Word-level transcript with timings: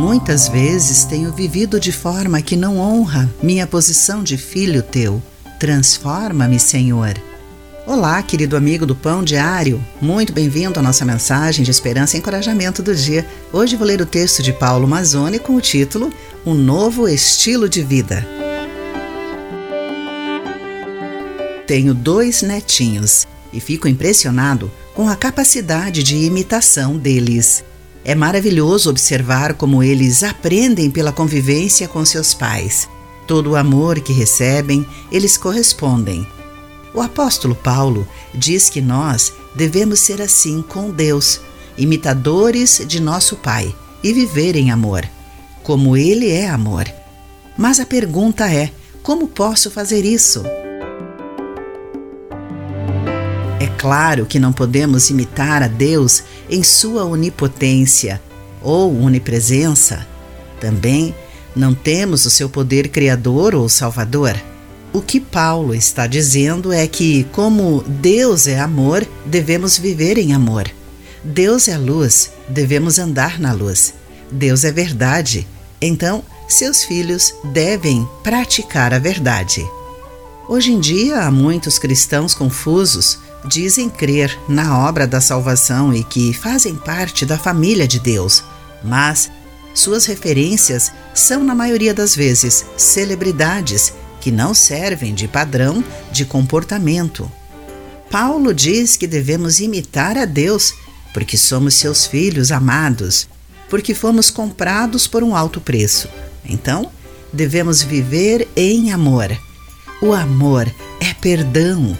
Muitas 0.00 0.48
vezes 0.48 1.04
tenho 1.04 1.30
vivido 1.30 1.78
de 1.78 1.92
forma 1.92 2.40
que 2.40 2.56
não 2.56 2.78
honra 2.78 3.30
minha 3.42 3.66
posição 3.66 4.22
de 4.22 4.38
filho 4.38 4.82
teu. 4.82 5.22
Transforma-me, 5.58 6.58
Senhor. 6.58 7.12
Olá, 7.86 8.22
querido 8.22 8.56
amigo 8.56 8.86
do 8.86 8.96
Pão 8.96 9.22
Diário. 9.22 9.78
Muito 10.00 10.32
bem-vindo 10.32 10.80
à 10.80 10.82
nossa 10.82 11.04
mensagem 11.04 11.62
de 11.62 11.70
esperança 11.70 12.16
e 12.16 12.20
encorajamento 12.20 12.82
do 12.82 12.94
dia. 12.94 13.26
Hoje 13.52 13.76
vou 13.76 13.86
ler 13.86 14.00
o 14.00 14.06
texto 14.06 14.42
de 14.42 14.54
Paulo 14.54 14.88
Mazzoni 14.88 15.38
com 15.38 15.54
o 15.54 15.60
título 15.60 16.10
Um 16.46 16.54
Novo 16.54 17.06
Estilo 17.06 17.68
de 17.68 17.82
Vida. 17.82 18.26
Tenho 21.66 21.92
dois 21.92 22.40
netinhos 22.40 23.28
e 23.52 23.60
fico 23.60 23.86
impressionado 23.86 24.72
com 24.94 25.10
a 25.10 25.14
capacidade 25.14 26.02
de 26.02 26.16
imitação 26.16 26.96
deles. 26.96 27.62
É 28.04 28.14
maravilhoso 28.14 28.88
observar 28.88 29.54
como 29.54 29.82
eles 29.82 30.22
aprendem 30.22 30.90
pela 30.90 31.12
convivência 31.12 31.86
com 31.86 32.04
seus 32.04 32.32
pais. 32.32 32.88
Todo 33.26 33.50
o 33.50 33.56
amor 33.56 34.00
que 34.00 34.12
recebem, 34.12 34.86
eles 35.12 35.36
correspondem. 35.36 36.26
O 36.94 37.00
apóstolo 37.00 37.54
Paulo 37.54 38.06
diz 38.34 38.68
que 38.68 38.80
nós 38.80 39.32
devemos 39.54 40.00
ser 40.00 40.20
assim 40.20 40.62
com 40.62 40.90
Deus, 40.90 41.40
imitadores 41.76 42.82
de 42.86 43.00
nosso 43.00 43.36
Pai 43.36 43.74
e 44.02 44.12
viver 44.12 44.56
em 44.56 44.70
amor, 44.70 45.08
como 45.62 45.96
Ele 45.96 46.30
é 46.30 46.48
amor. 46.48 46.90
Mas 47.56 47.78
a 47.78 47.86
pergunta 47.86 48.50
é: 48.50 48.72
como 49.02 49.28
posso 49.28 49.70
fazer 49.70 50.04
isso? 50.04 50.42
Claro 53.80 54.26
que 54.26 54.38
não 54.38 54.52
podemos 54.52 55.08
imitar 55.08 55.62
a 55.62 55.66
Deus 55.66 56.22
em 56.50 56.62
sua 56.62 57.02
onipotência 57.06 58.20
ou 58.60 58.94
onipresença. 59.00 60.06
Também 60.60 61.14
não 61.56 61.72
temos 61.72 62.26
o 62.26 62.30
seu 62.30 62.50
poder 62.50 62.88
criador 62.88 63.54
ou 63.54 63.66
salvador. 63.70 64.36
O 64.92 65.00
que 65.00 65.18
Paulo 65.18 65.74
está 65.74 66.06
dizendo 66.06 66.74
é 66.74 66.86
que, 66.86 67.24
como 67.32 67.82
Deus 67.86 68.46
é 68.46 68.60
amor, 68.60 69.06
devemos 69.24 69.78
viver 69.78 70.18
em 70.18 70.34
amor. 70.34 70.70
Deus 71.24 71.66
é 71.66 71.78
luz, 71.78 72.32
devemos 72.50 72.98
andar 72.98 73.40
na 73.40 73.50
luz. 73.50 73.94
Deus 74.30 74.62
é 74.62 74.70
verdade, 74.70 75.48
então 75.80 76.22
seus 76.46 76.84
filhos 76.84 77.32
devem 77.50 78.06
praticar 78.22 78.92
a 78.92 78.98
verdade. 78.98 79.66
Hoje 80.50 80.72
em 80.72 80.80
dia 80.80 81.20
há 81.20 81.30
muitos 81.30 81.78
cristãos 81.78 82.34
confusos 82.34 83.20
dizem 83.44 83.88
crer 83.88 84.36
na 84.48 84.80
obra 84.80 85.06
da 85.06 85.20
salvação 85.20 85.94
e 85.94 86.02
que 86.02 86.32
fazem 86.34 86.74
parte 86.74 87.24
da 87.24 87.38
família 87.38 87.86
de 87.86 88.00
Deus, 88.00 88.42
mas 88.82 89.30
suas 89.72 90.06
referências 90.06 90.90
são, 91.14 91.44
na 91.44 91.54
maioria 91.54 91.94
das 91.94 92.16
vezes, 92.16 92.66
celebridades 92.76 93.92
que 94.20 94.32
não 94.32 94.52
servem 94.52 95.14
de 95.14 95.28
padrão 95.28 95.84
de 96.10 96.24
comportamento. 96.24 97.30
Paulo 98.10 98.52
diz 98.52 98.96
que 98.96 99.06
devemos 99.06 99.60
imitar 99.60 100.18
a 100.18 100.24
Deus 100.24 100.74
porque 101.14 101.38
somos 101.38 101.74
seus 101.74 102.08
filhos 102.08 102.50
amados, 102.50 103.28
porque 103.68 103.94
fomos 103.94 104.32
comprados 104.32 105.06
por 105.06 105.22
um 105.22 105.36
alto 105.36 105.60
preço. 105.60 106.08
Então, 106.44 106.90
devemos 107.32 107.84
viver 107.84 108.48
em 108.56 108.90
amor. 108.90 109.30
O 110.02 110.14
amor 110.14 110.66
é 110.98 111.12
perdão 111.20 111.96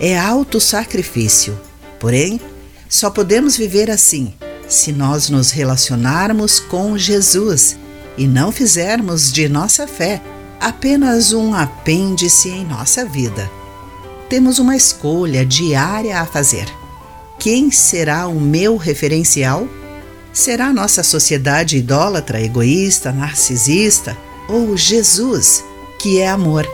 é 0.00 0.18
auto-sacrifício. 0.18 1.58
Porém, 1.98 2.40
só 2.88 3.08
podemos 3.10 3.56
viver 3.56 3.90
assim 3.90 4.34
se 4.68 4.92
nós 4.92 5.30
nos 5.30 5.52
relacionarmos 5.52 6.58
com 6.58 6.98
Jesus 6.98 7.76
e 8.18 8.26
não 8.26 8.50
fizermos 8.50 9.32
de 9.32 9.48
nossa 9.48 9.86
fé 9.86 10.20
apenas 10.60 11.32
um 11.32 11.54
apêndice 11.54 12.48
em 12.48 12.64
nossa 12.64 13.04
vida. 13.04 13.48
Temos 14.28 14.58
uma 14.58 14.74
escolha 14.74 15.46
diária 15.46 16.20
a 16.20 16.26
fazer. 16.26 16.66
Quem 17.38 17.70
será 17.70 18.26
o 18.26 18.40
meu 18.40 18.76
referencial? 18.76 19.68
Será 20.32 20.72
nossa 20.72 21.02
sociedade 21.02 21.76
idólatra, 21.76 22.42
egoísta, 22.42 23.12
narcisista 23.12 24.16
ou 24.48 24.76
Jesus, 24.76 25.64
que 26.00 26.18
é 26.18 26.28
amor? 26.28 26.66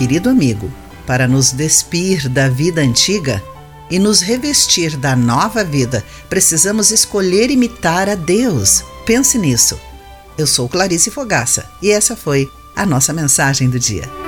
Querido 0.00 0.30
amigo, 0.30 0.72
para 1.06 1.28
nos 1.28 1.52
despir 1.52 2.26
da 2.26 2.48
vida 2.48 2.80
antiga 2.80 3.44
e 3.90 3.98
nos 3.98 4.22
revestir 4.22 4.96
da 4.96 5.14
nova 5.14 5.62
vida, 5.62 6.02
precisamos 6.26 6.90
escolher 6.90 7.50
imitar 7.50 8.08
a 8.08 8.14
Deus. 8.14 8.82
Pense 9.04 9.36
nisso. 9.36 9.78
Eu 10.38 10.46
sou 10.46 10.70
Clarice 10.70 11.10
Fogaça 11.10 11.70
e 11.82 11.90
essa 11.90 12.16
foi 12.16 12.50
a 12.74 12.86
nossa 12.86 13.12
mensagem 13.12 13.68
do 13.68 13.78
dia. 13.78 14.19